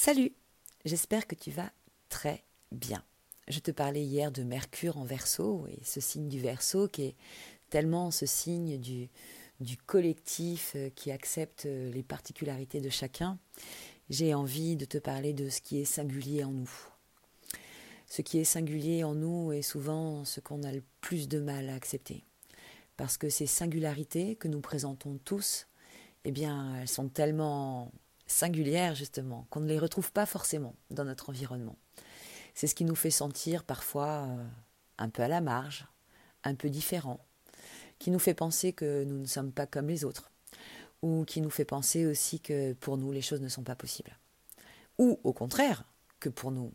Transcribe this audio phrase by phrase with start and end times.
[0.00, 0.32] Salut,
[0.84, 1.72] j'espère que tu vas
[2.08, 3.02] très bien.
[3.48, 7.16] Je te parlais hier de Mercure en verso et ce signe du verso qui est
[7.68, 9.08] tellement ce signe du,
[9.58, 13.40] du collectif euh, qui accepte euh, les particularités de chacun.
[14.08, 16.70] J'ai envie de te parler de ce qui est singulier en nous.
[18.06, 21.68] Ce qui est singulier en nous est souvent ce qu'on a le plus de mal
[21.68, 22.22] à accepter.
[22.96, 25.66] Parce que ces singularités que nous présentons tous,
[26.24, 27.90] eh bien, elles sont tellement
[28.28, 31.76] singulières justement, qu'on ne les retrouve pas forcément dans notre environnement.
[32.54, 34.44] C'est ce qui nous fait sentir parfois euh,
[34.98, 35.86] un peu à la marge,
[36.44, 37.18] un peu différent,
[37.98, 40.30] qui nous fait penser que nous ne sommes pas comme les autres,
[41.02, 44.16] ou qui nous fait penser aussi que pour nous les choses ne sont pas possibles,
[44.98, 45.84] ou au contraire
[46.20, 46.72] que pour nous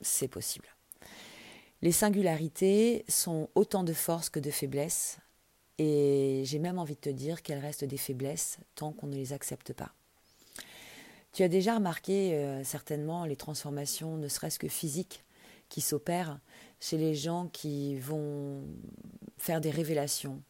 [0.00, 0.68] c'est possible.
[1.82, 5.18] Les singularités sont autant de force que de faiblesses,
[5.78, 9.32] et j'ai même envie de te dire qu'elles restent des faiblesses tant qu'on ne les
[9.32, 9.92] accepte pas.
[11.34, 15.24] Tu as déjà remarqué euh, certainement les transformations, ne serait-ce que physiques,
[15.68, 16.38] qui s'opèrent
[16.78, 18.62] chez les gens qui vont
[19.36, 20.40] faire des révélations,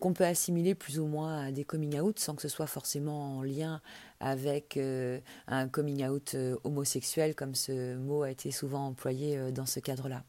[0.00, 3.36] qu'on peut assimiler plus ou moins à des coming out sans que ce soit forcément
[3.36, 3.80] en lien
[4.18, 9.66] avec euh, un coming out euh, homosexuel, comme ce mot a été souvent employé dans
[9.66, 10.24] ce cadre-là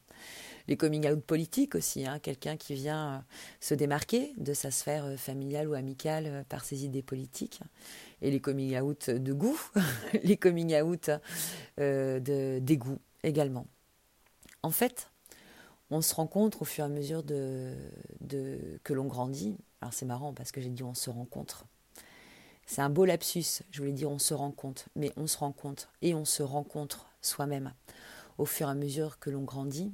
[0.67, 3.23] les coming out politiques aussi, hein, quelqu'un qui vient
[3.59, 7.61] se démarquer de sa sphère familiale ou amicale par ses idées politiques,
[8.21, 9.59] et les coming out de goût,
[10.23, 11.09] les coming out
[11.79, 13.67] euh, de dégoût également.
[14.63, 15.09] En fait,
[15.89, 19.55] on se rencontre au fur et à mesure que l'on grandit.
[19.81, 21.65] Alors c'est marrant parce que j'ai dit on se rencontre.
[22.65, 26.13] C'est un beau lapsus, je voulais dire on se rencontre, mais on se rencontre et
[26.13, 27.73] on se rencontre soi-même
[28.37, 29.91] au fur et à mesure que l'on grandit,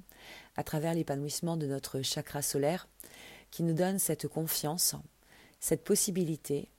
[0.56, 2.88] à travers l'épanouissement de notre chakra solaire,
[3.52, 4.96] qui nous donne cette confiance,
[5.60, 6.70] cette possibilité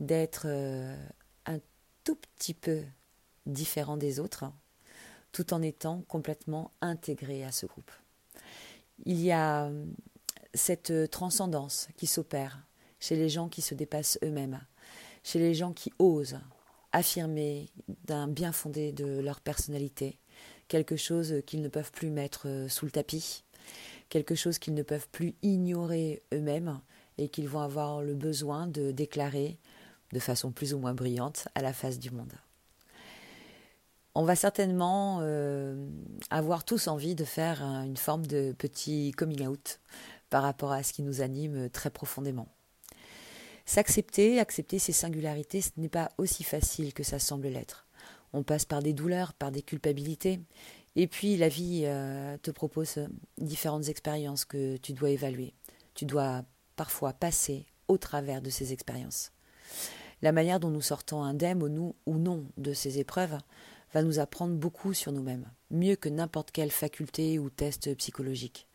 [0.00, 0.96] d'être euh,
[1.46, 1.58] un
[2.04, 2.82] tout petit peu
[3.46, 4.44] différent des autres,
[5.32, 7.90] tout en étant complètement intégré à ce groupe.
[9.04, 9.86] Il y a euh,
[10.54, 12.60] cette transcendance qui s'opère
[12.98, 14.60] chez les gens qui se dépassent eux-mêmes,
[15.22, 16.38] chez les gens qui osent
[16.92, 17.70] affirmer
[18.04, 20.18] d'un bien fondé de leur personnalité
[20.70, 23.42] quelque chose qu'ils ne peuvent plus mettre euh, sous le tapis,
[24.08, 26.80] quelque chose qu'ils ne peuvent plus ignorer eux-mêmes
[27.18, 29.58] et qu'ils vont avoir le besoin de déclarer
[30.12, 32.32] de façon plus ou moins brillante à la face du monde.
[34.14, 35.88] On va certainement euh,
[36.30, 39.80] avoir tous envie de faire une forme de petit coming out
[40.30, 42.48] par rapport à ce qui nous anime très profondément.
[43.66, 47.86] S'accepter, accepter ses singularités, ce n'est pas aussi facile que ça semble l'être.
[48.32, 50.40] On passe par des douleurs, par des culpabilités,
[50.96, 52.98] et puis la vie euh, te propose
[53.38, 55.54] différentes expériences que tu dois évaluer.
[55.94, 56.42] Tu dois
[56.76, 59.32] parfois passer au travers de ces expériences.
[60.22, 63.38] La manière dont nous sortons indemnes ou, ou non de ces épreuves
[63.92, 68.66] va nous apprendre beaucoup sur nous-mêmes, mieux que n'importe quelle faculté ou test psychologique.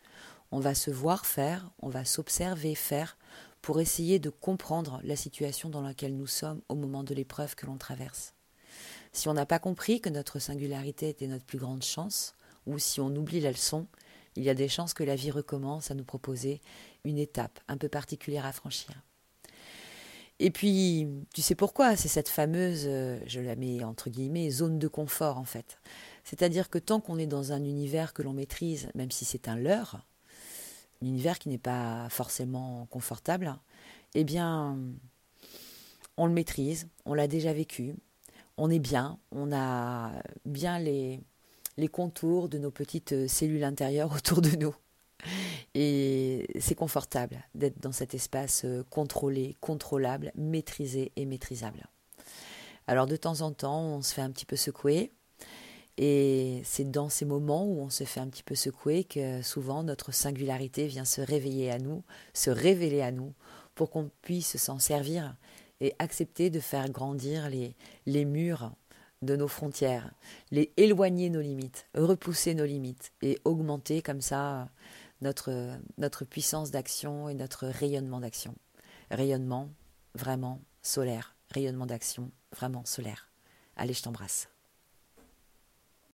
[0.52, 3.18] On va se voir faire, on va s'observer faire
[3.62, 7.66] pour essayer de comprendre la situation dans laquelle nous sommes au moment de l'épreuve que
[7.66, 8.35] l'on traverse.
[9.16, 12.36] Si on n'a pas compris que notre singularité était notre plus grande chance,
[12.68, 13.88] ou si on oublie la leçon,
[14.36, 16.60] il y a des chances que la vie recommence à nous proposer
[17.06, 18.92] une étape un peu particulière à franchir.
[20.40, 21.96] Et puis, tu sais pourquoi?
[21.96, 25.78] C'est cette fameuse, euh, je la mets entre guillemets, zone de confort en fait.
[26.26, 29.56] C'est-à-dire que tant qu'on est dans un univers que l'on maîtrise, même si c'est un
[29.56, 30.06] leurre,
[31.02, 33.56] un univers qui n'est pas forcément confortable,
[34.14, 34.78] eh bien,
[36.18, 37.96] on le maîtrise, on l'a déjà vécu,
[38.58, 40.12] on est bien, on a
[40.46, 41.22] bien les,
[41.92, 44.76] contours de nos petites cellules intérieures autour de nous.
[45.74, 51.88] Et c'est confortable d'être dans cet espace euh, contrôlé, contrôlable, maîtrisé et maîtrisable.
[52.88, 55.12] Alors de temps en temps, on se fait un petit peu secouer.
[55.98, 59.84] Et c'est dans ces moments où on se fait un petit peu secouer que souvent
[59.84, 63.34] notre singularité vient se réveiller à nous, se révéler à nous,
[63.76, 65.36] pour qu'on puisse s'en servir
[65.82, 67.76] et accepter de faire grandir les,
[68.06, 68.72] les murs
[69.22, 70.12] de nos frontières,
[70.52, 74.70] les éloigner nos limites, repousser nos limites et augmenter comme ça
[75.22, 78.56] notre, notre puissance d'action et notre rayonnement d'action.
[79.12, 79.70] Rayonnement
[80.14, 83.30] vraiment solaire, rayonnement d'action vraiment solaire.
[83.76, 84.55] Allez, je t'embrasse.